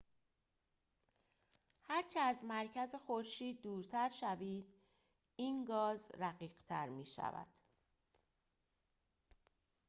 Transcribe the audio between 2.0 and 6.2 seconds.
از مرکز خورشید دورتر شوید این گاز